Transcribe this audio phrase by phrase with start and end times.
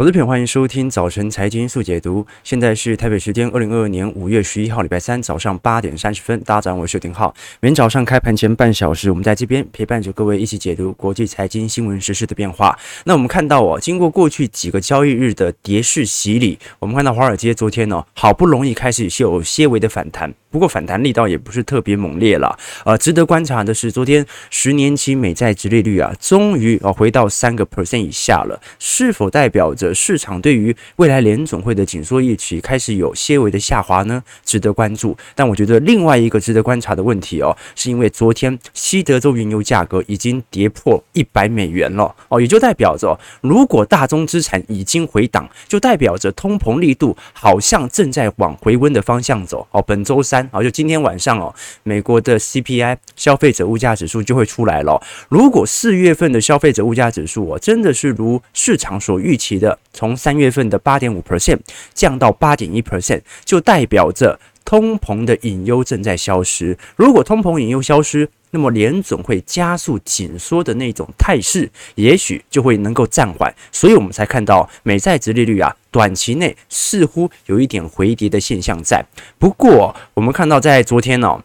[0.00, 2.24] 投资朋友，欢迎收听早晨财经速解读。
[2.44, 6.40] 现在是台北时间二零二二年五月十一号礼拜三早上八点三十分。
[6.42, 7.34] 大家好，我是丁浩。
[7.58, 12.78] 每天早上开盘前半小时，我们在这边陪伴着各位一起解读国际财经新闻时事的变化。
[13.06, 20.32] 那我们看到哦，经过过去几个交易日的跌势洗礼，我们看到华尔街昨天呢、好不容易开始有些微的反弹。
[20.50, 34.22] 不过反弹力道也不是特别猛烈了，呃，值得观察的是，昨天十年期美债殖利率啊，终于啊回到三个 percent 以下了，是否代表着市场对于未来联总会的紧缩预期开始有些微的下滑呢？
[34.42, 35.14] 值得关注。
[35.34, 49.82] 但我觉得另外一个值得观察的问题哦，是因为昨天西德州原油价格已经跌破一百美元了哦，也就代表着如果大宗资产已经回档，就代表着通膨力度好像正在往回温的方向走哦。
[49.82, 50.37] 本周三。
[50.50, 55.00] 好，就今天晚上哦，美国的 CPI 消费者物价指数就会出来了。
[55.28, 61.58] 如果四月份的消费者物价指数哦，真的是如市场所预期的，从三月份的八点五 percent
[61.94, 66.76] 降到八点一 percent，就代表着通膨的隐忧正在消失。
[66.96, 79.04] 如果通膨隐忧消失，那么联总会加速紧缩的那种态势，也许就会能够暂缓，所以我们才看到美债殖利率啊，短期内似乎有一点回跌的现象在。
[79.38, 81.42] 不过，我们看到在昨天呢、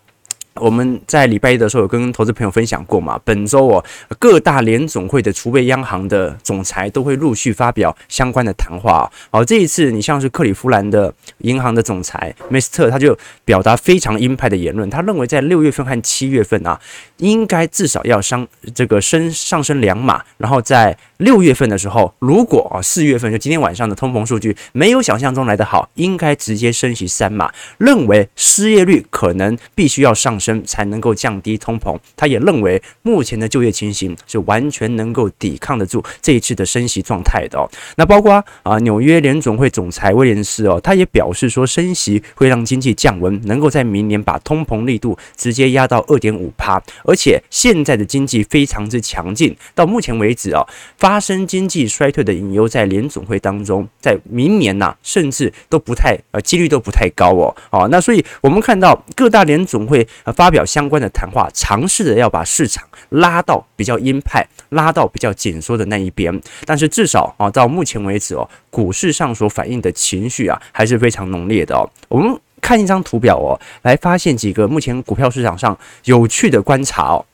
[0.56, 3.84] 我们在礼拜一的时候有跟投资朋友分享过嘛，本周哦，
[4.20, 9.12] 各大联总会的储备央行的总裁都会陆续发表相关的谈话。
[9.31, 16.80] 好，这一次你像是克里夫兰的银行的总裁梅斯特，他就表达非常鹰派的言论，他认为在六月份和七月份啊，
[17.18, 30.63] 应该至少要上这个升上升两码，然后在六月份的时候，如果啊四月份就今天晚上的通膨数据没有想象中来得好，应该直接升息三码，认为失业率可能必须要上升。
[30.66, 31.95] 才能够降低通膨。
[32.16, 37.69] 他也认为目前的就业情形是完全能够抵抗得住这一次的升息状态的哦。
[37.95, 46.81] 那包括啊纽约联总会总裁威廉斯哦，他也表示说升息会让经济降温，能够在明年把通膨力度直接压到二点五趴。
[47.03, 50.67] 而且现在的经济非常之强劲，到目前为止哦，
[50.97, 57.56] 发生经济衰退的隐忧在联总会当中，在明年呐、甚至都不太呃几率都不太高哦。
[57.69, 66.41] 哦，那所以我们看到各大联总会发表相关的谈话，尝试着要把市场拉到比较鹰派、拉到比较紧缩的那一边。
[66.66, 71.90] 但是至少啊，到目前为止哦，股市上所反映的情绪啊，还是非常浓烈的哦。
[72.07, 77.25] 我们看一张图表哦，来发现几个目前股票市场上有趣的观察哦。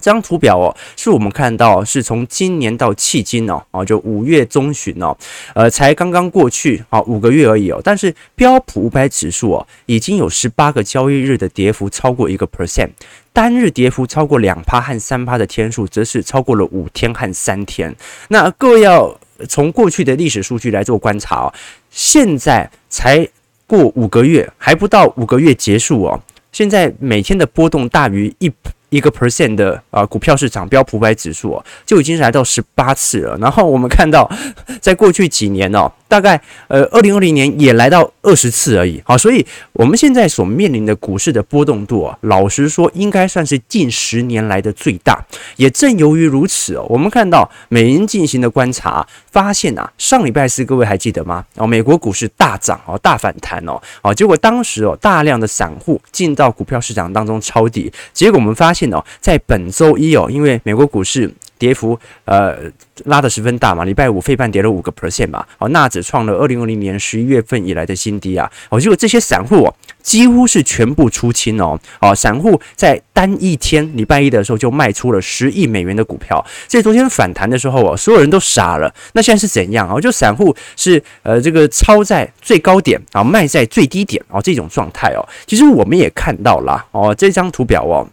[0.00, 5.16] 这张图表哦，是我们看到是从今年到迄今哦，哦，就五月中旬哦，
[5.54, 7.80] 呃，才刚刚过去啊，五个月而已哦。
[7.84, 12.88] 但是标普五百指数哦，已经有十八个交易日的跌幅超过一个 percent，
[13.32, 17.94] 单日跌幅超过两趴和三趴的天数，则是超过了五天和三天。
[18.28, 19.16] 那各位要
[19.48, 21.54] 从过去的历史数据来做观察哦，
[21.90, 23.28] 现在才
[23.66, 28.50] 过五个月，还不到五个月结束哦，现在每天的波动大于一。
[28.90, 33.36] 一个 percent 的啊股票市场标普五百指数哦，就已经来到十八次了。
[33.38, 34.30] 然后我们看到，
[34.80, 39.00] 在过去几年哦，大概呃二零二零年也来到二十次而已。
[39.04, 45.24] 好，所以我们现在所面临的股市的波动度啊，老实说应该算是近十年来的最大。
[45.56, 51.44] 也正由于如此哦，我们看到美银进行的观察，发现啊，上礼拜四各位还记得吗？
[51.54, 58.79] 哦，美国股市大涨哦，大反弹哦，哦，结果当时哦，大量的散户进到股票市场当中抄底，结果我们发现。
[58.92, 62.56] 哦在本周一哦，因为美国股市跌幅呃
[63.04, 80.00] 拉得十分大嘛，礼拜五费半跌了五个 percent 嘛，哦，纳指创了二零二零年十一月份以来的新低啊，哦，结果这些散户哦几乎是全部出清哦，哦，散户在单一天礼拜一的时候就卖出了十亿美元的股票，所以昨天反弹的时候哦，所有人都傻了，那现在是怎样啊？
[80.00, 88.06] 就散户是呃这个超在最高点啊，卖在最低点哦，这种状态哦，其实我们也看到了哦，这张图表哦。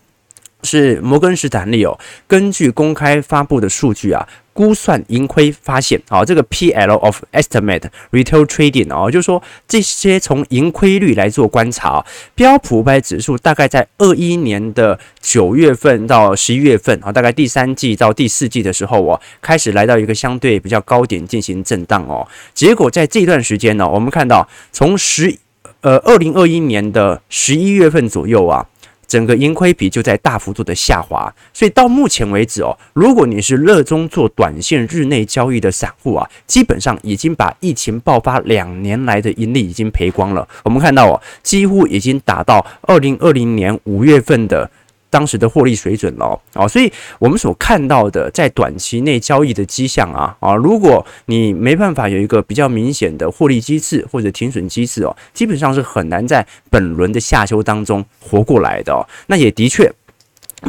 [0.67, 1.97] 是摩根士丹利哦，
[2.27, 12.05] 根据公开发布的数据啊，估算盈亏发现啊，这个 P/L of estimate retail trading 哦，就是说这些从盈亏率来做观察，
[12.35, 25.37] 标普五百指数大概在二一年的九月份到十一月份啊，大概第三季到第四季的时候哦，开始来到一个相对比较高点进行震荡哦，结果在这段时间呢，我们看到从十
[25.81, 28.67] 呃二零二一年的十一月份左右啊。
[29.07, 40.47] 整个盈亏比就在大幅度的下滑，所以到目前为止哦，如果你是热衷做短线日内交易的散户啊，基本上已经把疫情爆发两年来的盈利已经赔光了。
[40.63, 44.69] 我们看到哦，几乎已经达到二零二零年五月份的
[45.09, 59.05] 当时的获利水准了啊，所以我们所看到的在短期内交易的迹象啊啊，如果你没办法有一个比较明显的获利机制或者停损机制哦，基本上是很难在本轮的下修当中活过来的哦。
[59.27, 59.91] 那也的确。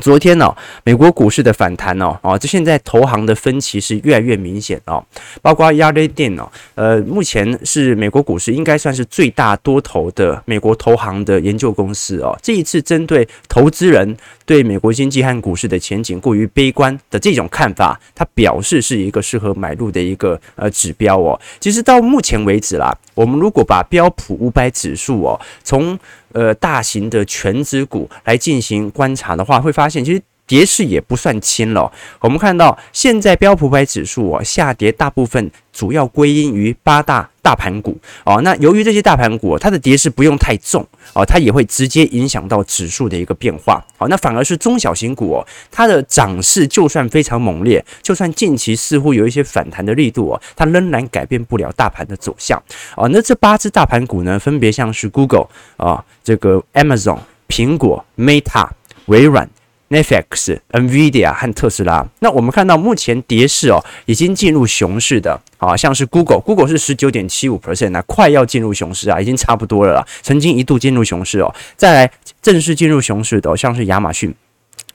[0.02, 5.02] 昨天呢、哦，美国股市的反弹哦，啊，这现在投行的分歧是越来越明显哦，
[5.40, 14.14] 包括 Yardi Din 哦，呃，目前是美国股市应该算是最大多头的美国投行的研究公司哦，这一次针对投资人
[14.44, 21.40] 对美国经济和股市的前景过于悲观的这种看法，它表示是一个适合买入的一个呃指标哦。
[21.58, 25.99] 其实到目前为止啦，我们如果把标普五百指数哦，从
[26.38, 31.93] 呃，大型的全职股来进行观察的话，会发现其实跌势也不算轻了。
[32.21, 38.41] 我们看到现在标普五百指数哦下跌，大部分主要归因于八大大盘股哦。
[38.43, 40.85] 那由于这些大盘股它的跌势不用太重
[41.15, 43.85] 哦，它也会直接影响到指数的一个变化。
[43.99, 52.61] 好，那反而是中小型股哦，它的涨势就算非常猛烈，就算近期似乎有一些反弹的力度哦，它仍然改变不了大盘的走向
[52.97, 53.06] 哦。
[53.12, 56.03] 那这八只大盘股呢，分别像是 Google 啊。
[56.25, 57.19] 这个 Amazon、
[57.49, 58.69] 苹果、Meta、
[59.06, 59.49] 微软、
[59.90, 62.06] Netflix、NVIDIA 和特斯拉。
[62.20, 70.06] 那我们看到目前跌势哦，已经进入熊市的啊，像是 Google，Google 是十九点七五 percent 那快要进入熊市啊，已经差不多了啦。
[70.23, 72.11] 曾经一度进入熊市哦，再来
[72.43, 74.35] 正式进入熊市的，像是亚马逊。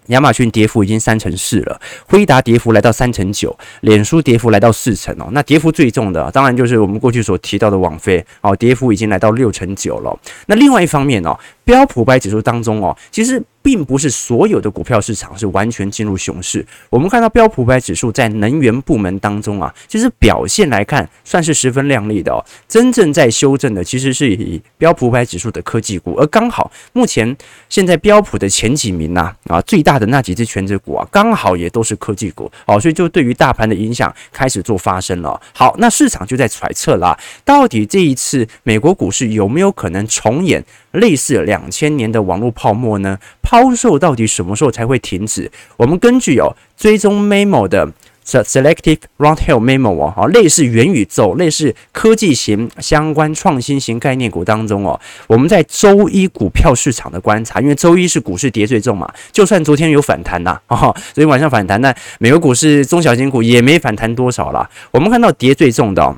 [0.08, 1.80] 亚马逊跌幅已经三成四了，
[2.10, 5.30] 辉达跌幅来到三成九，脸书跌幅来到四成哦。
[5.32, 10.20] 那跌幅最重的，当然就是我们过去所提到的网飞哦，跌幅已经来到六成九了。
[10.48, 13.42] 那另外一方面哦，标普五百指数当中哦，其实。
[13.64, 16.68] 并不是所有的股票市场是完全进入熊市。
[16.90, 22.44] 我们看到标普五百指数在能源部门当中啊，其实表现来看算是十分亮丽的哦。
[22.68, 27.38] 真正在修正的其实是以标普五百指数的科技股，而刚好目前
[27.70, 35.42] 现在标普的前几名呐啊，最大的那几只权值股啊，刚好也都是科技股哦，所以就对于大盘的影响开始做发生了。
[35.54, 40.62] 好，那市场就在揣测啦，到底这一次美国股市有没有可能重演
[40.94, 43.20] 类似两千年的网络泡沫呢？
[43.42, 45.52] 抛售到底什么时候才会停止？
[45.78, 47.88] 我们根据有追踪 memo 的
[48.26, 64.70] selective roundhill memo 哦，类似元宇宙、类似科技型相关创新型概念股当中哦，我们在周一股票市场的观察，因为周一是股市跌最重嘛，就算昨天有反弹呐，哦，昨天晚上反弹，那美国股市中小型股也没反弹多少啦。
[64.92, 66.16] 我们看到跌最重的。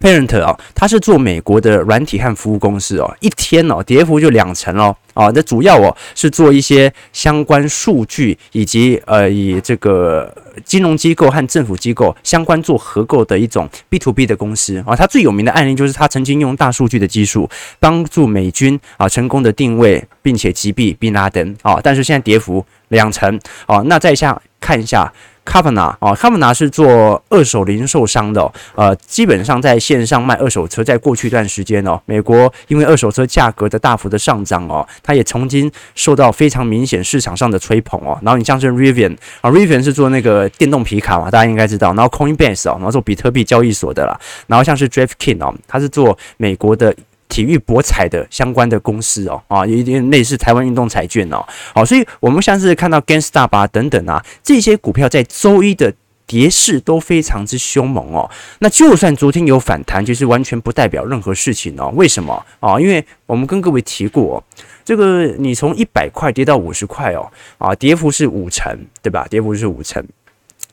[0.00, 17.48] Parent 啊，它是做美国的软体和服务公司哦，一天哦跌幅就两成哦，啊，那主要哦是做一些相关数据以及呃以这个金融机构和政府机构相关做合购的一种 B to B 的公司啊，它最有名的案例就是它曾经用大数据的技术
[17.78, 25.12] 帮助美军啊成功的定位并且击毙宾拉登啊，但是现在跌幅两成啊，那再下看一下。
[25.44, 38.18] 卡普纳啊，卡普纳是做二手零售商的，呃，基本上在线上卖二手车，在过去一段时间哦，美国因为二手车价格的大幅的上涨哦，它也曾经受到非常明显市场上的吹捧哦。
[38.22, 41.94] 然后你像是 Rivian 啊，Rivian 是做那个电动皮卡嘛，大家应该知道。
[41.94, 44.18] 然后 Coinbase 哦，然后做比特币交易所的啦。
[44.46, 46.94] 然后像是 DraftKings 哦，它是做美国的。
[47.28, 51.44] 体育博彩的相关的公司哦，啊，有一点类似台湾运动彩券哦，
[51.74, 55.92] 好，所以我们像是看到 GameStop 啊等等啊，这些股票在周一的
[56.26, 58.30] 跌势都非常之凶猛哦。
[58.60, 61.92] 那就算昨天有反弹，其实完全不代表任何事情哦。
[61.94, 62.80] 为什么啊？
[62.80, 64.42] 因为我们跟各位提过，
[64.84, 69.26] 这个你从一百块跌到五十块哦，啊，跌幅是五成，对吧？
[69.28, 70.02] 跌幅是五成。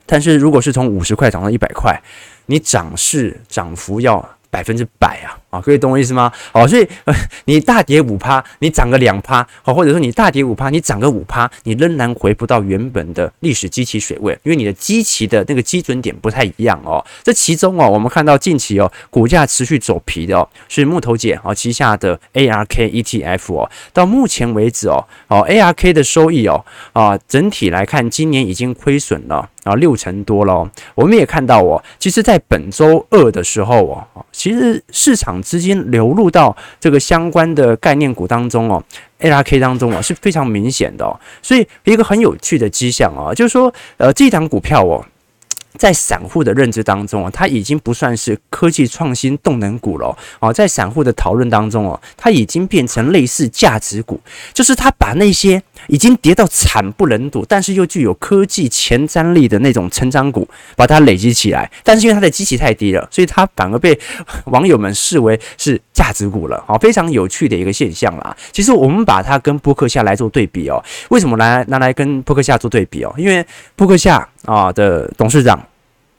[0.06, 2.00] 但是如果是从五十块涨到一百块，
[2.46, 5.40] 你涨势涨幅要百分之百啊！
[5.52, 6.32] 啊，可以懂我意思吗？
[6.54, 6.88] 好，所以，
[7.44, 17.06] 你大跌五趴，你涨个两趴，好，或者说你大跌五趴，你涨个五趴，你仍然回不到原本的历史基期水位，因为你的基期的那个基准点不太一样哦。
[17.22, 30.72] 这其中哦，我们看到近期哦，股价持续走皮的哦，是木头姐哦旗下的 ARK ETF 哦，到目前为止哦，哦 ARK 的收益哦啊，整体来看今年已经亏损了啊六成多了哦。
[30.96, 35.41] 我们也看到哦，其实在本周二的时候哦，其实市场。
[35.42, 38.84] 资金流入到这个相关的概念股当中哦
[39.20, 45.04] ，ARK 当中啊是非常明显的哦，所以一个很有趣的迹象啊，就是说呃这档股票哦，
[45.78, 54.20] 在散户的认知当中啊，它已经不算是科技创新动能股了哦，在散户的讨论当中哦，它已经变成类似价值股，
[54.54, 61.70] 就是它把那些已经跌到惨不忍睹，但是又具有科技前瞻力的那种成长股，把它累积起来。
[61.84, 63.98] 但是因为它的基期太低了，所以它反而被
[64.46, 66.64] 网友们视为是价值股了。
[66.68, 68.36] 好，非常有趣的一个现象啦。
[68.52, 73.14] 其实我们把它跟波克夏来做对比哦，为什么来拿来跟波克夏做对比哦？
[73.18, 73.46] 因为
[73.76, 75.62] 波克夏啊的董事长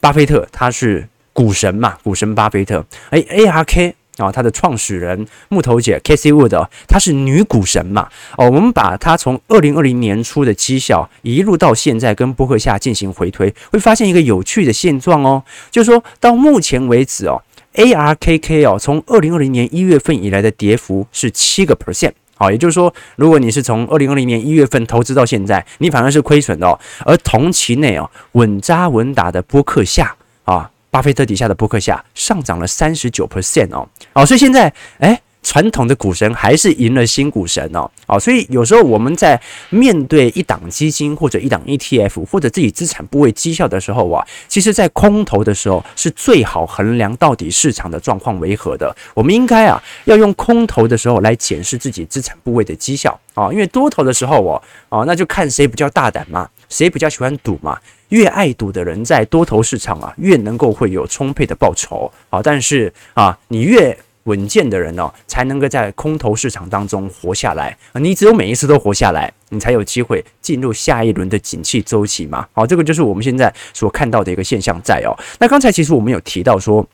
[0.00, 2.84] 巴菲特他是股神嘛，股神巴菲特。
[3.10, 3.94] 哎，ARK。
[4.18, 8.08] 啊，他的创始人木头姐 Casey Wood，她是女股神嘛？
[8.36, 17.42] 哦，我们把她从二零二零年初的绩效一路到现在跟波克夏进行回推，会发现一个有趣的现状哦，就是说到目前为止哦
[17.74, 22.12] ，ARKK 哦，从二零二零年一月份以来的跌幅是七个 percent。
[22.34, 26.76] 好，也就是说，如果你是从二零二零年一月份投资到现在，你反而是亏损的哦。
[27.06, 30.68] 而同期内哦，稳扎稳打的波克夏啊。
[30.92, 48.94] 巴菲特底下的波克夏上涨了三十九 percent 哦，哦，所以现在诶，传统的股神还是赢了新股神哦，哦，所以有时候我们在面对一档基金或者一档 ETF 或者自己资产部位绩效的时候啊，其实在空头的时候是最好衡量到底市场的状况为何的。
[49.14, 57.78] 我们应该啊要用空头的时候来检视自己资产部位的绩效啊，因为多头的时候哦，哦，那就看谁比较大胆嘛，谁比较喜欢赌嘛。
[58.12, 62.40] 越爱赌的人在多头市场啊，越能够会有充沛的报酬啊。
[62.42, 67.74] 但是啊，你越稳健的人呢、哦，才能够在空头市场当中活下来。
[67.94, 72.46] 你只有每一次都活下来，你才有机会进入下一轮的景气周期嘛。
[72.52, 75.16] 好，这个就是我们现在所看到的一个现象在哦。
[75.40, 76.86] 那刚才其实我们有提到说，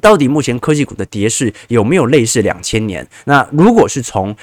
[0.00, 3.06] 到底目前科技股的跌势有没有类似两千年？
[3.26, 4.34] 那如果是从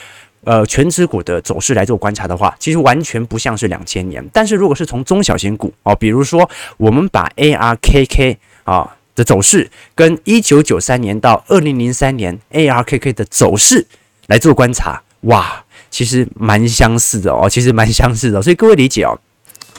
[0.45, 4.23] 呃，全值股的走势来做观察的话，其实完全不像是两千年。
[4.33, 13.85] 但是如果是从中小型股哦，比如说我们把 ARKK 啊的走势跟一九九三年到二零零三年 ARKK 的走势
[14.27, 18.41] 来做观察，哇，其实蛮相似的哦，其实蛮相似的。
[18.41, 19.17] 所以各位理解哦。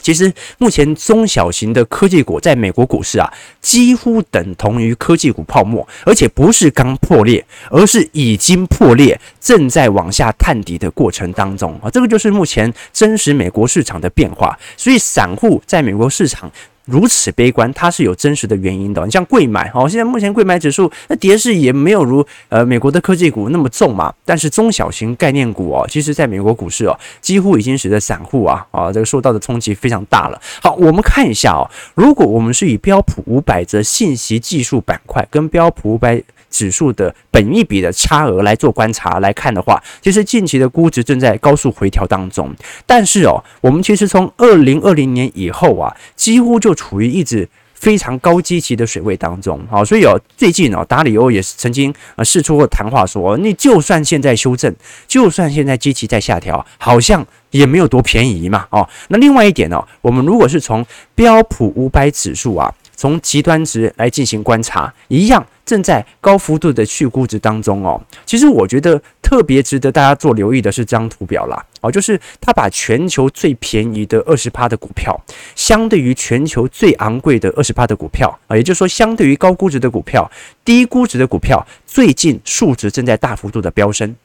[0.05, 14.55] 其实目前中小型的科技股在美国股市啊，几乎等同于科技股泡沫，而且不是刚破裂，而是已经破裂，正在往下探底的过程当中啊，这个就是目前真实美国市场的变化。
[14.77, 16.51] 所以散户在美国市场。
[16.85, 19.03] 如此悲观，它是有真实的原因的。
[19.05, 24.13] 你像贵买哦，现在目前贵买指数那跌势也没有如呃美国的科技股那么重嘛。
[24.23, 30.41] 但是中小型概念股哦，其实在美国股市哦，几乎已经使得散户啊啊这个受到的冲击非常大了。
[30.61, 36.21] 好，我们看一下哦，如果我们是以标普五百则信息技术板块跟标普五百
[36.55, 42.49] 指数的本益比的差额来做观察来看的话，其实近期的估值正在高速回调当中。
[42.85, 49.59] 但是哦，我们其实从二零二零年以后啊，几乎就处于一直非常高基期的水位当中。
[49.69, 54.73] 好，所以哦，最近哦，达里欧也是曾经呃试出过谈话说，你就算现在修正，
[55.09, 58.65] 就算现在基期在下调，好像也没有多便宜嘛。
[58.69, 60.85] 哦，那另外一点哦，我们如果是从
[61.15, 62.73] 标普五百指数啊。
[62.97, 67.99] 从极端值来进行观察，一样正在高幅度的去估值当中哦。
[68.25, 75.19] 其实我觉得特别值得大家做留意的是这张图表啦，哦，就是它把全球最便宜的二十趴的股票，
[75.55, 80.29] 相对于全球最昂贵的二十趴的股票啊，也就是说，相对于高估值的股票，
[80.63, 84.15] 低估值的股票最近数值正在大幅度的飙升。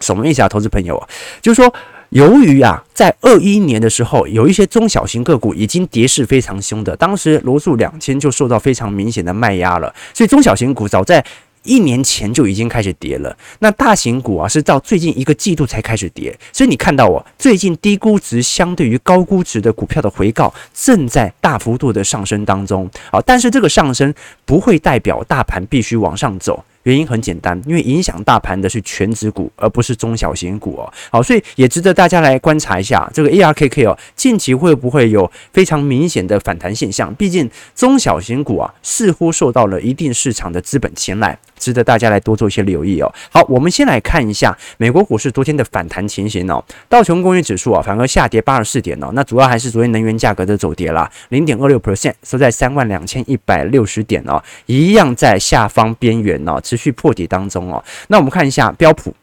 [0.00, 1.08] 什么意思啊，投资朋友啊？
[1.42, 1.74] 就是说。
[2.10, 11.22] 由于啊，在二一年的时候，有一些中小型个股已经跌势非常凶的，当时罗素两千就受到非常明显的卖压了，所以中小型股早在
[11.64, 13.36] 一年前就已经开始跌了。
[13.58, 24.14] 那大型股啊，是到最近一个季度才开始跌，所以你看到哦，最近低估值相对于高估值的股票的回购正在大幅度的上升当中啊，但是这个上升
[24.46, 26.64] 不会代表大盘必须往上走。
[26.88, 30.90] 原因很简单，因为影响大盘的是全值股，而不是中小型股哦。
[31.10, 37.14] 好，所以也值得大家来观察一下这个 ARKK 哦，近期会不会有非常明显的反弹现象？
[37.16, 43.12] 毕竟中小型股啊，似乎受到了一定市场的资本青睐，值得大家来多做一些留意哦。
[43.30, 46.64] 好，我们先来看一下美国股市昨天的反弹情形哦。
[46.88, 49.10] 道琼工业指数啊，反而下跌八十四点哦。
[49.12, 56.60] 那主要还是昨天能源价格的走跌啦，零点二六 percent 收在三万两千一百六十点哦，一样在下方边缘哦。
[56.62, 59.14] 持续破底当中哦，那我们看一下标普。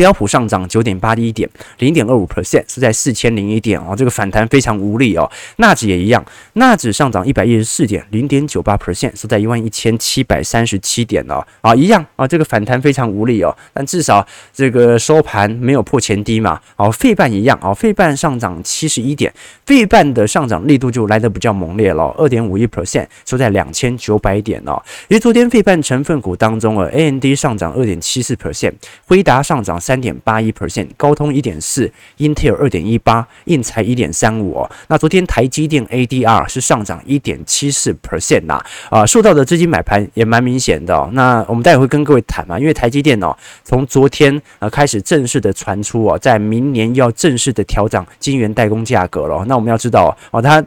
[0.00, 5.30] 标普上涨九点八一点，零点二五 percent 是在四千零一点哦，这个反弹非常无力哦。
[5.56, 13.54] 纳指也一样，纳指上涨一百一十四点，零点九八 percent 是在一万一千七百三十七点哦，啊一样啊，这个反弹非常无力哦。
[13.74, 16.58] 但至少这个收盘没有破前低嘛。
[16.76, 19.30] 哦，费半一样哦，费半上涨七十一点，
[19.66, 24.82] 费半的上涨力度就来得比较猛烈了，二点五一 percent 收在两千九百点哦。
[25.08, 28.72] 因为昨天费半成分股当中啊，AMD 上涨二点七四 percent，
[29.06, 29.78] 辉达上涨。
[29.90, 34.70] 三点八一 percent，高通一点四，英特尔二点一八，应材一点三五哦。
[34.86, 41.10] 那昨天台积电 ADR 是上涨一点七四 percent 呐，啊，受到的资金买盘也蛮明显的。
[41.12, 49.44] 那我们待会会跟各位谈嘛，因为台积电哦，从昨天呃开始正式的传出哦，在明年要正式的调涨晶圆代工价格了。
[49.48, 50.64] 那我们要知道哦，它。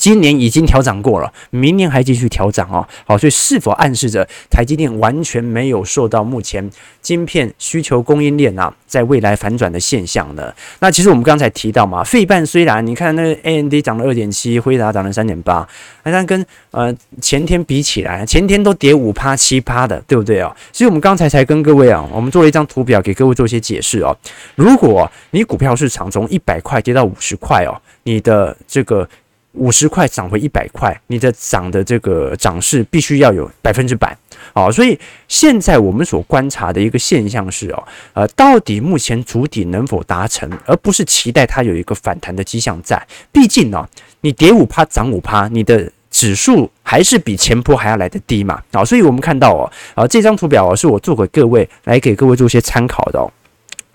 [0.00, 2.88] 今年已经调涨过了，明年还继续调涨哦。
[3.04, 6.70] 好，所以是否暗示着台积电完全没有受到目前
[7.02, 10.50] 晶片需求供应链啊，在未来反转的现象呢？
[10.78, 15.68] 那其实我们刚才提到嘛，费半虽然你看那个 AMD 涨了二点七，辉达涨了三点八，
[16.02, 16.90] 但跟呃
[17.20, 20.50] 前天比起来，前天都跌五趴七趴的，对不对哦？
[20.72, 24.16] 所以我们刚才才跟各位啊，我们做了一张图表给各位做一些解释哦。
[24.54, 29.06] 如果你股票市场从一百块跌到五十块哦，你的这个。
[29.52, 34.16] 五十块涨回一百块，你的涨的这个涨势必须要有百分之百，
[34.52, 43.04] 好，所以现在我们所观察的一个现象是哦，呃，到底目前主底能否达成，而不是期待它有一个反弹的迹象在。
[43.32, 43.88] 毕竟呢，
[44.20, 53.30] 你跌五趴涨五趴，你的指数还是比前波还要来得低嘛，好，所以我们看到哦，啊，这张图表是我做给各位来给各位做一些参考的哦。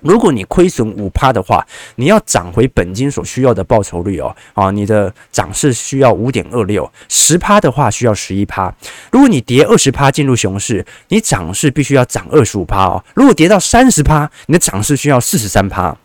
[0.05, 8.73] 如果你亏损五趴的话，你要涨回本金所需要的报酬率哦，啊，你的涨势需要五点二六，十趴的话需要十一趴。
[9.11, 13.03] 如果你跌二十趴进入熊市，你涨势必须要涨二十五趴哦。
[13.15, 15.97] 如果跌到三十趴，你的涨势需要四十三趴。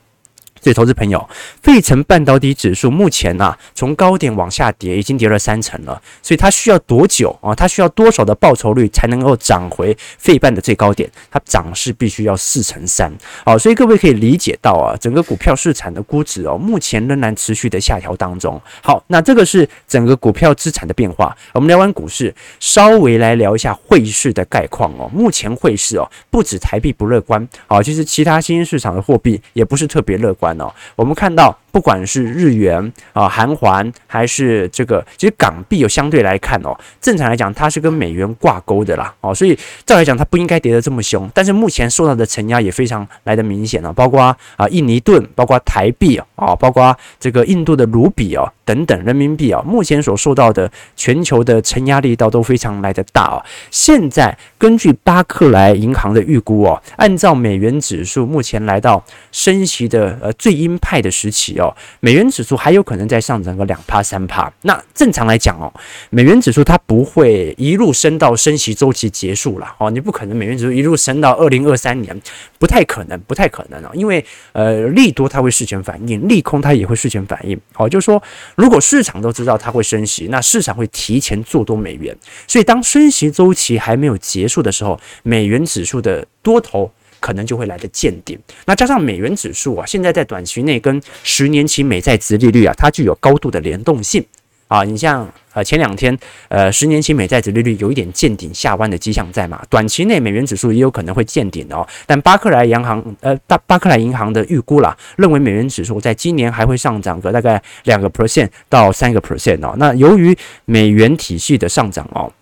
[0.61, 1.29] 所以，投资朋友，
[1.63, 6.01] 费城半导体指数目前呐、啊，从高点往下跌，已经跌了三成了。
[6.23, 7.55] 所以，它需要多久啊？
[7.55, 11.11] 它需要多少的报酬率才能够涨回费半的最高点？
[11.31, 13.11] 它涨势必须要四成三。
[13.45, 18.61] 好，所以各位可以理解到啊，整个股票市场的估值哦，目前仍然持续的下调当中。
[18.83, 21.35] 好，那这个是整个股票资产的变化。
[21.55, 25.11] 我们聊完股市，稍微来聊一下汇市的概况哦。
[25.13, 30.50] 目前汇市哦，不止台币不乐观，好，其实其他新兴市场的货币也不是特别乐观。
[30.59, 30.73] 哦。
[30.97, 44.23] 我们看到，不管是日元啊、韩环，还是这个，其实港币有相对来看哦，正常来讲它是跟美元挂钩的啦，哦，所以照来讲它不应该跌得这么凶，但是目前受到的承压也非常来得明显了，包括
[44.57, 53.43] 啊印尼盾，包括台币啊，包括这个印度的卢比哦等等人民币啊，目前所受到的全球的承压力道都非常来得大哦。
[53.71, 60.33] 现在根据巴克莱银行的预估哦，按照美元指数目前来到升息的呃。
[60.41, 64.51] 最鹰派的时期哦，美元指数还有可能再上涨个两趴三趴。
[64.63, 65.71] 那正常来讲哦，
[66.09, 72.19] 美元指数它不会一路升到升息周期结束了哦，你不可能美元指数一路升到二零二三年，
[72.59, 77.61] 不太可能，不太可能哦，因为呃利多它会事前反应，利空它也会事前反应。
[77.75, 78.23] 好，就是说
[78.61, 82.15] 如果市场都知道它会升息，那市场会提前做多美元，
[82.47, 86.93] 所以当升息周期还没有结束的时候，美元指数的多头。
[87.23, 94.25] 可能就会来的见顶，那加上美元指数啊，现在在短期内跟十年期美债殖利率啊，它具有高度的联动性
[94.71, 94.83] 啊。
[94.85, 96.17] 你像呃前两天
[96.49, 101.87] 呃十年期美债殖利率有一点见顶下弯的迹象在嘛，短期内美元指数也有可能会见顶哦。
[102.07, 109.75] 但巴克莱银行呃巴巴克莱银行的预估啦，认为美元指数在今年还会上涨个大概两个 percent 到三个 percent 哦。
[109.77, 112.33] 那由于美元体系的上涨哦。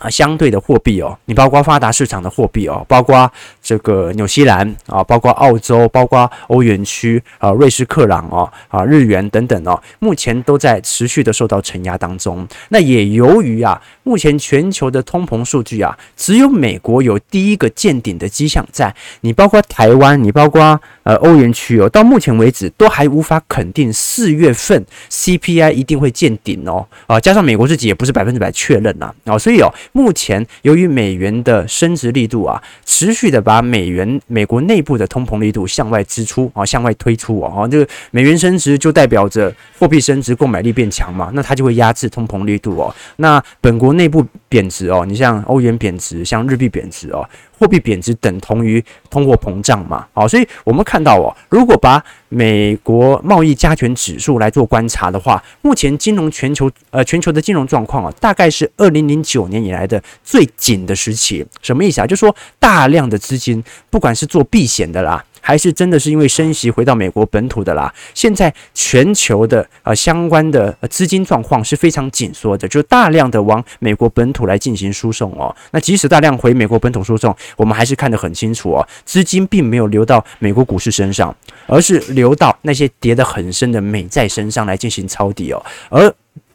[0.00, 3.30] 啊，相对的货币哦，你包括发达市场的货币哦，包括
[3.62, 12.48] 这个纽西兰啊，包括澳洲，包括欧元区啊，瑞士克朗哦，啊，日元等等哦，目前都在持续的受到承压当中。
[12.70, 18.94] 那也由于啊，目前全球的通膨数据啊，只有美国有第一个见顶的迹象在。
[19.20, 26.86] 你包括台湾，你包括呃欧元区哦，到目前为止都还无法肯定四月份 CPI 一定会见顶哦。
[27.06, 29.70] 啊，加上美国自己也不是百分之百确认呐，啊，所以哦。
[29.92, 42.94] 目前由于美元的升值力度啊，持续的把美元美国内部的通膨力度向外支出啊，向外推出啊，这个美元升值就代表着货币升值，购买力变强嘛，那它就会压制通膨力度哦。
[43.16, 47.28] 那本国内部贬值哦，你像欧元贬值，像日币贬值哦。
[47.60, 50.06] 货币贬值等同于通货膨胀嘛？
[50.14, 61.44] 好，所以我们看到哦，如果把美国贸易加权指数来做观察的话，目前金融全球呃全球的金融状况啊，大概是二零零九年以来的最紧的时期。
[61.60, 62.06] 什么意思啊？
[62.06, 65.22] 就说大量的资金，不管是做避险的啦。
[65.40, 67.92] 还是真的是因为升息回到美国本土的啦。
[68.14, 75.54] 现在全球的呃相关的资金状况是非常紧缩的，就大量的往美国本土来进行输送哦。
[75.72, 81.34] 那即使大量回美国本土输送，我们还是看得很清楚哦，资金并没有流到美国股市身上，
[81.66, 85.64] 而是流到那些跌得很深的美债身上来进行抄底哦。
[85.88, 86.12] 而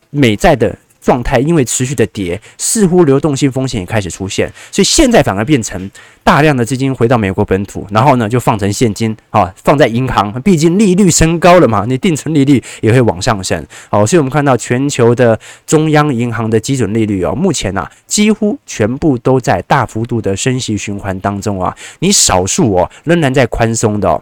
[0.10, 5.92] 美债的状态因为持续的跌，似乎流动性风险也开始出现，所以现在反而变成
[6.24, 13.64] 大量的资金回到美国本土，然后呢就放成现金啊，放在银行，毕竟利率升高了嘛，你定存利率也会往上升。
[13.90, 24.20] 好，所以我们看到全球的中央银行的基准利率哦，目前呐几乎全部都在大幅度的升息循环当中啊，你少数哦仍然在宽松的。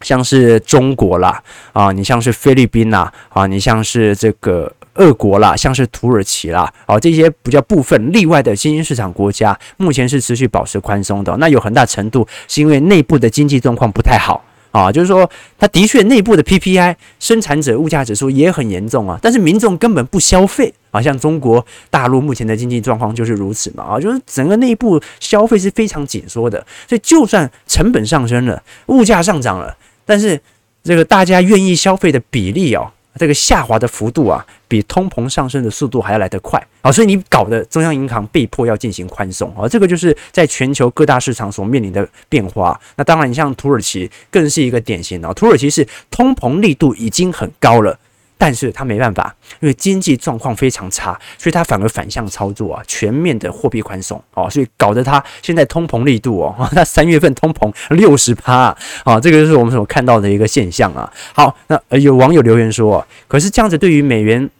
[0.00, 11.36] 像是中国啦，啊，你像是菲律宾啦，啊，你像是这个俄国啦，像是土耳其啦，啊，这些比较部分例外的新兴市场国家，目前是持续保持宽松的。
[11.38, 15.28] 那有很大程度是因为内部的经济状况不太好啊，就是说
[15.58, 29.76] 它的确内部的 PPI 生产者物价指数也很严重啊，但是民众根本不消费啊，像中国大陆目前的经济状况就是如此嘛，啊，就是整个内部消费是非常紧缩的，所以就算成本上升了，物价上涨了。
[30.06, 30.38] 但是，
[30.82, 42.80] 这个大家愿意消费的比例哦，这个下滑的幅度啊，比通膨上升的速度还要来得快啊，所以你搞的中央银行被迫要进行宽松啊，这个就是在全球各大市场所面临的变化。
[42.96, 47.98] 那当然，你像土耳其更是一个典型啊，土耳其是通膨力度已经很高了。
[48.44, 61.10] 但是他没办法，因为经济状况非常差，所以他反而反向操作啊，全面的货币宽松哦，所以搞得他现在通膨力度哦， 他三月份通膨六十趴啊，这个就是我们所看到的一个现象啊。
[61.32, 64.50] 好，那有网友留言说，可是这样子对于美元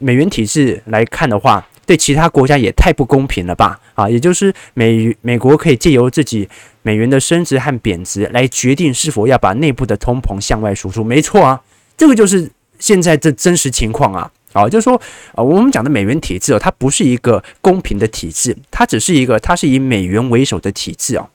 [0.00, 3.78] 美元体制来看的话，对其他国家也太不公平了吧？
[3.94, 6.48] 啊，也就是美美国可以借由自己
[6.82, 11.62] 美元的升值和贬值来决定是否要把内部的通膨向外输出，没错啊，
[11.96, 12.50] 这个就是。
[12.78, 15.00] 现在这真实情况啊，啊，就是说，
[15.34, 21.28] 啊，我们讲的美元体制哦，它不是一个公平的体制，它只是一个，它是以美元为首的体制哦。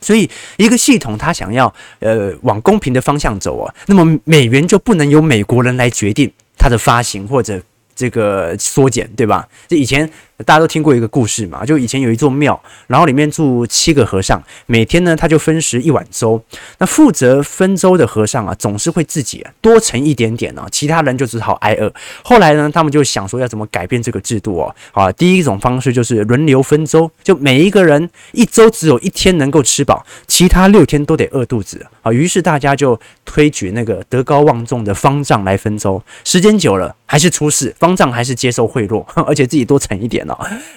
[0.00, 7.60] 所以，一个系统它想要呃往公平的方向走啊，那么美元就不能由美国人来决定它的发行或者
[7.96, 9.48] 这个缩减，对吧？
[9.68, 10.10] 这以前。
[10.44, 16.40] 大家都听过一个故事嘛，就以前有一座庙，然后里面住七个和尚，每天呢他就分食一碗粥。
[16.78, 21.92] 那负责分粥的和尚啊，总是会自己多盛一点点啊，其他人就只好挨饿。
[22.22, 24.74] 后来呢，他们就想说要怎么改变这个制度哦。
[24.92, 32.12] 啊，第一种方式就是轮流分粥，就每一个人一周只有一天能够吃饱，其他六天都得饿肚子啊。
[32.12, 40.24] 于是大家就推举那个德高望重的方丈来分粥，时间久了还是出事，方丈还是接受贿赂， 而且自己多盛一点。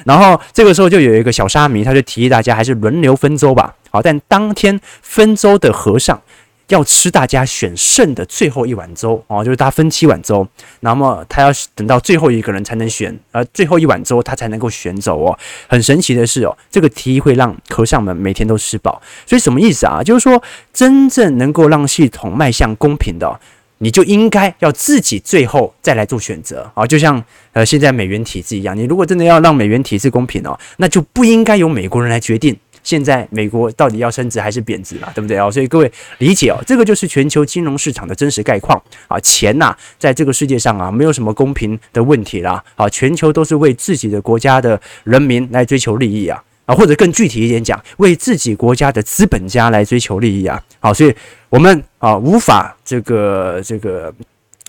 [0.06, 3.74] 然后这个时候就有一个小沙弥，他就提议大家还是轮流分粥吧。
[3.90, 6.22] 好，但当天分粥的和尚
[6.68, 10.46] 要吃大家选剩的最后一碗粥哦，就是他分七碗粥，
[10.82, 15.38] 那么他要等到最后一个人才能选，而最后一碗粥他才能够选走哦。
[15.68, 19.02] 很神奇的是哦，这个提议会让和尚们每天都吃饱。
[19.26, 20.04] 所以什么意思啊？
[20.04, 20.44] 就是说
[20.74, 23.40] 真正能够让系统迈向公平的。
[23.80, 35.52] 你就应该要自己最后再来做选择啊，就像呃现在美元体制一样，你如果真的要让美元体制公平哦，那就不应该由美国人来决定现在美国到底要升值还是贬值了，对不对哦？
[35.52, 46.42] 所以各位理解哦，这个就是全球金融市场的真实概况啊，钱呐，在这个世界上啊，没有什么公平的问题啦啊，全球都是为自己的国家的人民来追求利益啊。
[46.68, 50.62] 啊，或者更具体一点讲，为自己国家的资本家来追求利益啊！
[50.82, 51.16] 好，所以
[51.50, 54.14] 我们啊无法这个这个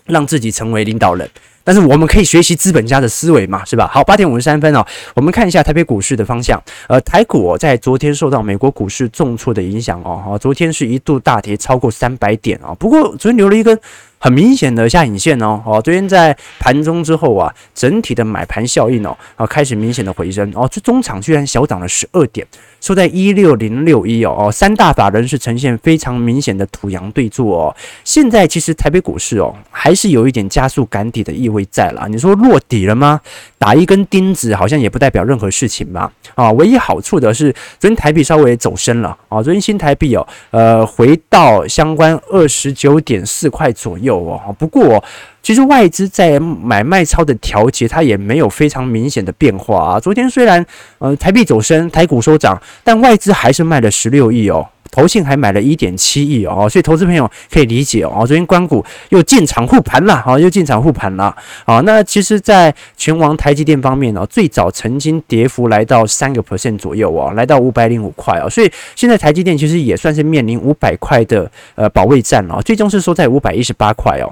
[0.05, 1.29] 让自己成为领导人，
[1.63, 3.87] 但是我们可以学习资本家的思维嘛，是吧？
[3.93, 6.61] 好，八点五十三分哦，我们看一下台北股市的方向。
[6.87, 13.79] 呃，台股，在昨天受到美国股市重挫的影响哦，昨天是一度大跌超过三百点啊，不过昨天留了一根。
[14.19, 20.51] 很明显的下影线哦，哦，昨天在盘中之后啊，整体的买盘效应哦，啊，开始明显的回升。
[20.53, 22.45] 哦，这中场居然小涨了十二点，
[22.81, 33.21] 收在一六零六一哦，哦，三大法人是呈现非常明显的土洋对坐哦，现在其实台北股市哦，还是有一点加速赶底的意味在啦，你说落底了吗？
[33.57, 39.17] 打一根钉子好像也不代表任何事情吧，啊，唯一好处的是昨天台币稍微走升了。
[39.29, 44.08] 啊，昨天新台币哦，呃，回到相关二十九点四块左右。
[44.09, 45.03] 有哦，不过
[45.41, 49.99] 其实外资在买卖超的调节，它也没有非常明显的变化啊。
[49.99, 50.65] 昨天虽然
[50.97, 58.25] 呃台币走升，台股收涨，但外资还是卖了十六亿哦，投信还买了一点七亿哦，所以投资朋友可以理解哦。
[58.25, 74.29] 昨天关谷又进场护盘了，好，又进场护盘了，好，那其实，在全网台积电方面呢，最早曾经跌幅来到三个 percent 左右哦，来到五百零五块哦，所以现在台积电其实也算是面临五百块的呃保卫战哦，最终是收在五百一十八块哦。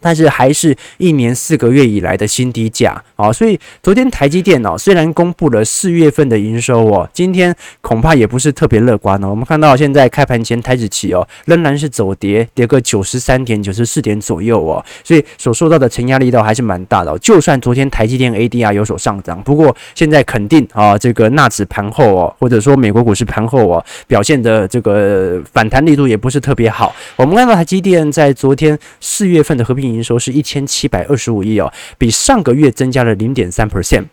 [0.00, 9.28] 但是还是一年四个月以来的新低价啊，所以昨天台积电哦，虽然公布了四月份的营收哦，今天恐怕也不是特别乐观哦。
[9.30, 17.18] 我们看到现在开盘前台指期哦，仍然是走跌，跌个九十三点、九十四点左右哦，所以所受到的承压力道还是蛮大的。
[17.18, 26.94] 就算昨天台积电 ADR 有所上涨，不过现在肯定啊，这个纳指盘后哦，或者说美国股市盘后哦，表现的这个反弹力度也不是特别好。
[27.16, 34.04] 我们看到台积电在昨天四月份的合并营收是一千七百二十五亿哦，比上个月增加了零点三 percent，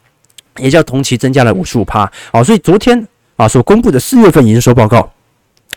[0.57, 2.43] 也叫同期增加了五十五趴哦。
[2.43, 5.11] 所以昨天啊所公布的四月份营收报告，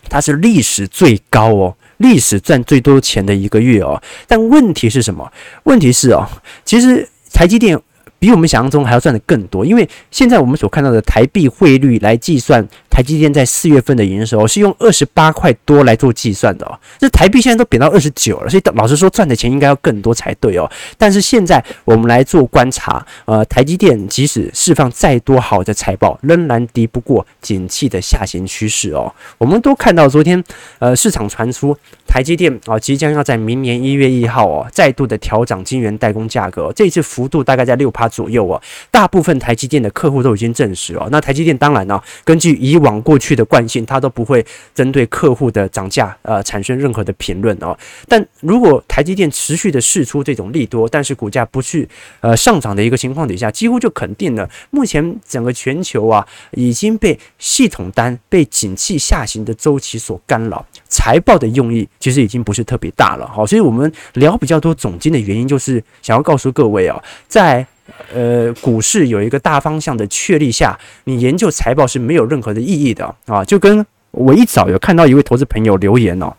[0.09, 4.02] 它是历史最高哦，历史赚最多钱的一个月哦。
[4.26, 5.30] 但问题是什么？
[5.64, 6.26] 问题是哦，
[6.64, 7.80] 其实台积电。
[8.16, 16.78] 比我们想象中还要赚的更多，因为现在我们所看到的台币汇率来计算台积电在四月份的营收是用二十八块多来做计算的哦。
[16.96, 20.70] 这台币现在都贬到二十九了，所以老实说赚的钱应该要更多才对哦。
[20.96, 29.12] 但是现在我们来做观察，呃，台积电即使释放再多好的财报，仍然敌不过景气的下行趋势哦。
[29.38, 30.42] 我们都看到昨天
[30.78, 31.76] 呃市场传出
[32.07, 38.04] 台积电啊即将要在明年一月一号哦再度的调涨晶圆代工价格，这一次幅度大概在六趴。
[38.14, 41.09] 左右哦，大部分台积电的客户都已经证实哦。
[41.11, 44.44] 那台积电当然呢，根据以往往过去的惯性，它都不会
[44.75, 47.77] 针对客户的涨价呃产生任何的评论哦。
[48.07, 51.88] 但如果台积电持续的试出这种利多，但是股价不去
[52.20, 63.27] 呃上涨的一个情况底下，几乎就肯定了，目前整个全球啊已经被系统单、被景气下行的周期所干扰，财报的用意其实已经不是特别大了。
[63.27, 67.66] 好，所以我们聊比较多总经的原因，就是想要告诉各位啊，在
[68.12, 73.44] 呃，股市有一个大方向的确立下，你研究财报是没有任何的意义的啊！
[73.44, 76.33] 就跟我一早有看到一位投资朋友留言哦，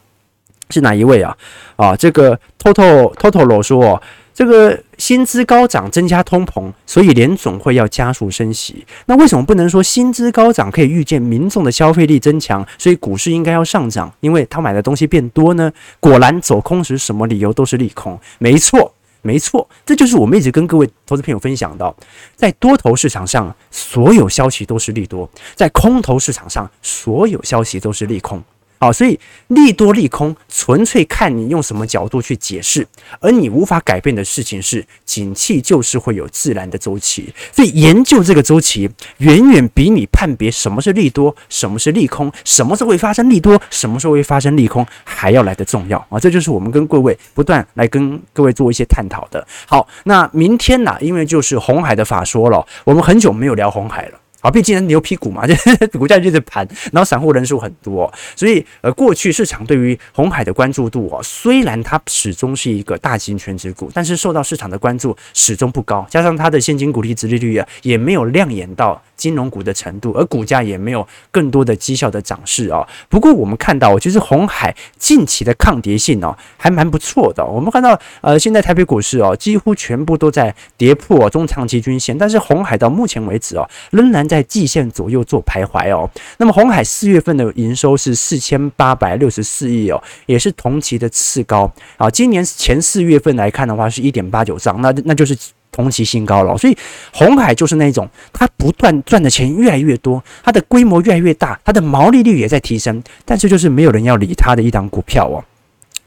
[0.69, 1.37] 是哪一位啊？
[1.75, 4.01] 啊，这个 Toto Totoro 说，
[4.33, 8.83] 这个薪资高涨增加通膨，所以联总会要加速升息。
[9.05, 15.71] 那为什么不能说薪资高涨可以预见民众的消费力增强，所以股市应该要上涨，因为他买的东西变多呢？
[15.99, 18.94] 果然走空时什么理由都是利空，没错。
[19.25, 21.95] 没错，这就是我们一直跟各位投资朋友分享的，
[22.35, 28.43] 在多头市场上，所有消息都是利多；在空头市场上，所有消息都是利空。
[28.77, 32.85] 好，所以利多利空纯粹看你用什么角度去解释，
[33.19, 37.33] 而你无法改变的事情是，景气就是会有自然的周期。
[37.51, 46.19] 所以研究这个周期，远远比你判别什么是利多、什么是利空、什么时候会发生利多、什么时候会发生利空还要来得重要啊！
[46.19, 49.45] 这就是我们跟各位不断来跟各位做一些探讨的。
[49.65, 50.95] 好，那明天呢？
[50.99, 54.19] 因为就是红海的法说了，我们很久没有聊红海了。
[54.45, 55.55] 啊，毕竟牛皮股嘛， 就
[55.97, 72.87] 股价就是盘，然后散户人数很多，所以呃，过去市场对于红海的关注度哦，虽然它始终是一个大型全值股，但是受到市场的关注始终不高，加上它的现金股利殖利率啊，也没有亮眼到金融股的程度，而股价也没有更多的绩效的涨势啊。
[73.09, 77.43] 不过我们看到，其实红海近期的抗跌性哦，还蛮不错的。
[77.43, 84.34] 我们看到呃，现在台北股市哦，几乎全部都在跌破中长期均线，但是红海到目前为止哦，仍然在。
[84.35, 86.09] 在季线左右做徘徊哦。
[86.37, 92.09] 那么红海四月份的营收是四千八百六十四亿哦，也是同期的次高啊。
[92.09, 95.37] 今年前四月份来看的话，是一点八九兆，那那就是
[95.71, 96.57] 同期新高了。
[96.57, 96.77] 所以
[97.13, 105.43] 红海就是那种，它不断赚的钱越来越多，它的规模越来越大，它的毛利率也在提升，但是就是没有人要理它的一档股票哦。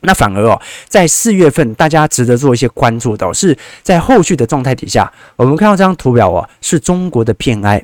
[0.00, 7.82] 那反而哦，在四月份大家值得做一些关注的，是在后续的状态底下，我们看到这张图表哦，是中国的 PMI。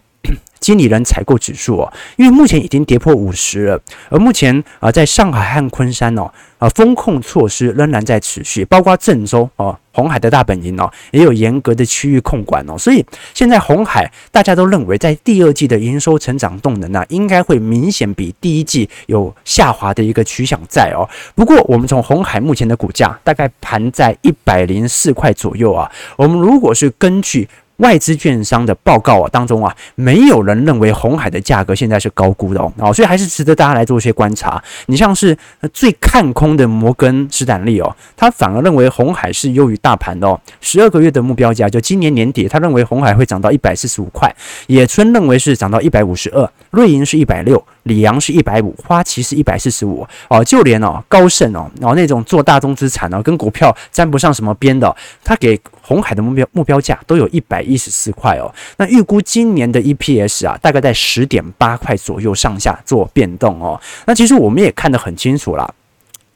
[0.64, 21.04] 经理人采购指数哦，因为目前已经跌破五十了，而目前啊，在上海和昆山哦，啊，风控措施仍然在持续，包括郑州哦，红海的大本营哦，也有严格的区域控管哦，所以现在红海大家都认为，在第二季的营收成长动能呢，应该会明显比第一季有下滑的一个趋向在哦。
[21.34, 27.46] 不过，我们从红海目前的股价大概盘在一百零四块左右啊，我们如果是根据。
[27.78, 34.62] 外资券商的报告啊当中啊，没有人认为红海的价格现在是高估的哦，哦，所以还是值得大家来做一些观察。
[34.86, 35.36] 你像是
[35.72, 40.40] 最看空的摩根士丹利哦，他反而认为红海是优于大盘的哦。
[40.60, 44.32] 十二个月的目标价就今年年底，他认为红海会涨到一百四十五块。
[44.68, 50.44] 野村认为是涨到一百五十二，瑞银是一百六，里昂是一百五，花旗是一百四十五哦。
[50.44, 57.64] 就连哦高盛哦，然后那种做大宗资产哦，跟股票沾不上什么边的，他给红海的目标目标价都有一百。
[57.64, 63.80] 一十四块哦，那预估今年的 EPS 啊，大概在十点八块左右上下做变动哦。
[64.04, 65.66] 那其实我们也看得很清楚啦。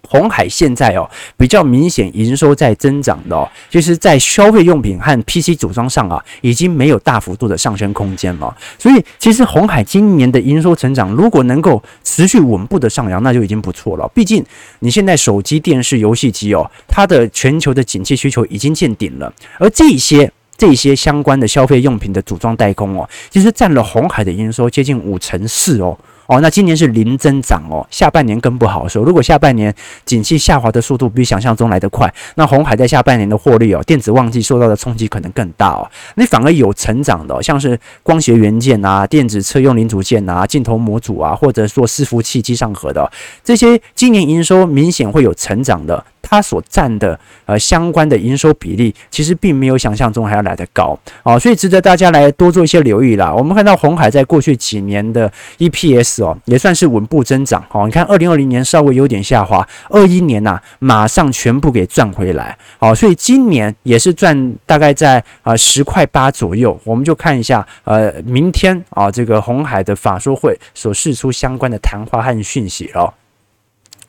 [0.08, 8.56] 红海现在哦，比较明显营收在增长的哦，就是在消费用品和 PC 组装上啊，已经没有大幅度的上升空间了。
[8.78, 14.10] 所以其实红海今年的营收成长，如果能够持续稳步的上扬，那就已经不错了。
[14.14, 14.42] 毕竟
[14.78, 25.96] 你现在手机、电视、游戏机哦，它的全球的景气需求已经见顶了，而这些这些相关的消费用品的组装代工哦，其实占了红海的营收接近五成四哦。
[26.28, 29.02] 哦，那今年是零增长哦，下半年更不好说。
[29.02, 35.90] 如果下半年景气下滑的速度比想象中来得快，那红海在下半年的获利哦，电子旺季受到的冲击可能更大哦。
[36.16, 43.10] 你反而有成长的，像是光学元件啊、电子车用零组件啊、镜头模组啊，或者说伺服器机上盒的
[43.42, 46.04] 这些，今年营收明显会有成长的。
[46.28, 53.32] 它所占的呃相关的营收比例，其实并没有想象中还要来得高哦，所以值得大家来多做一些留意啦。
[53.32, 57.86] 我们看到鸿海在过去几年的 EPS 哦，也算是稳步增长哦。
[57.86, 62.94] 你看，二零二零年稍微有点下滑，二一年呐、马上全部给赚回来哦。
[62.94, 66.78] 所以今年也是赚大概在啊十块八左右。
[66.84, 73.12] 我们就看一下呃，明天啊这个鸿海的法说会所释出相关的谈话和讯息哦。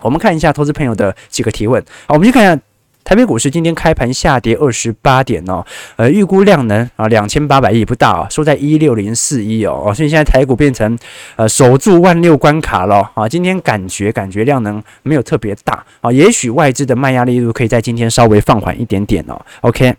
[0.02, 1.84] 我们看一下投资朋友的几个提问。
[2.08, 2.62] 好，我们去看一下
[3.04, 10.98] 台北股市今天开盘下跌二十八点哦，呃，预估量能啊两千八百亿不大啊，收在一六零四一哦，所以现在台股变成
[11.36, 13.28] 呃守住万六关卡了啊。
[13.28, 19.42] 今天感觉感觉量能没有特别大啊，也许外资的卖压力度可以在今天稍微放缓一点点哦。
[19.62, 19.96] OK，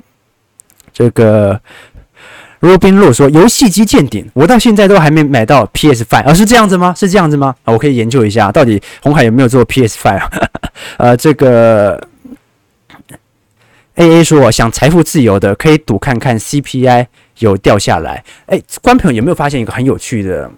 [0.93, 1.61] 这个。
[2.61, 6.95] 罗宾洛说：“游戏机见顶，我到现在都还没买到 PS Five，而是这样子吗？
[6.97, 7.55] 是这样子吗？
[7.65, 10.31] 啊，我可以研究一下，到底红海有没有做 PS Five 啊？
[10.99, 11.99] 呃，这个
[13.95, 17.07] A A 说，想财富自由的可以赌看看 CPI
[17.39, 18.23] 有掉下来。
[18.47, 20.51] 哎，观朋友有没有发现一个很有趣的？”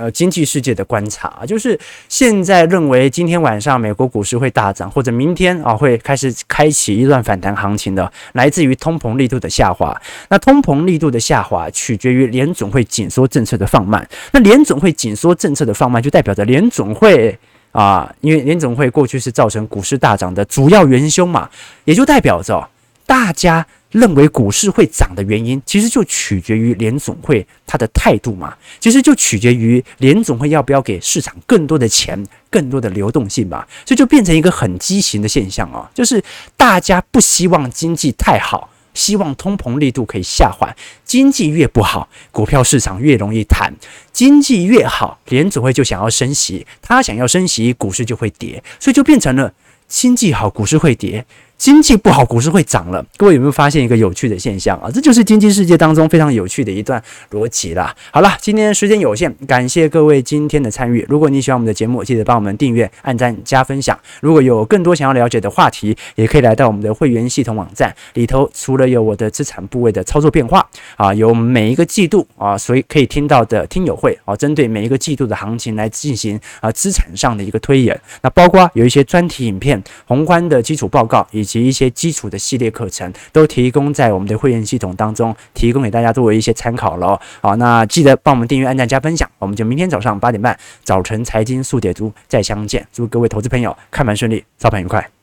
[0.00, 9.94] 呃，经济世界的观察啊就是现在认为今天晚上美国股市会大涨，或者明天啊会开始开启一段反弹行情的，来自于通膨力度的下滑。
[10.30, 14.08] 那通膨力度的下滑取决于联总会紧缩政策的放慢。
[14.32, 17.38] 那联总会紧缩政策的放慢，就代表着联总会
[17.72, 21.46] 啊，因为联总会过去是造成股市大涨的主要元凶嘛，
[21.84, 22.66] 也就代表着
[23.10, 23.66] 大家。
[23.92, 36.22] 认为股市会涨的原因，其实就取决于联总会它的态度嘛，其实就取决于联总会要不要给市场更多的钱、更多的流动性嘛，所以就变成一个很畸形的现象啊，就是
[36.56, 40.72] 大家不希望经济太好，希望通膨力度可以下缓，
[41.04, 43.72] 经济越不好，股票市场越容易弹；
[44.12, 49.52] 经济越好，联总会就想要升息，他想要升息，股市就会跌，所以就变成了
[49.88, 51.26] 经济好，股市会跌。
[51.60, 53.04] 经济不好，股市会涨了。
[53.18, 54.90] 各位有没有发现一个有趣的现象啊？
[54.90, 57.00] 这就是经济世界当中非常有趣的一段
[57.32, 57.94] 逻辑啦。
[58.10, 61.04] 好了，今天时间有限，感谢各位今天的参与。
[61.06, 63.98] 如果你喜欢我们的节目，记得帮我们订阅、按赞、加分享。
[64.22, 68.50] 如果有更多想要了解的话题，也可以来到我们的会员系统网站里头。
[68.54, 78.00] 除了有我的资产部位的操作变化啊，有每一个季度啊，所以可以听到的听友会啊，针对每一个季度的行情来进行啊资产上的一个推演。
[78.22, 87.18] 那包括有一些专题影片、宏观的基础报告以及一些基础的系列课程都提供在我们的会员系统当中，提供给大家作为一些参考喽。
[87.40, 92.86] 好，那记得帮我们订阅、按赞、加分享，我们就明天早上八点半早晨财经速解读再相见。
[92.92, 95.19] 祝各位投资朋友看盘顺利，操盘愉快。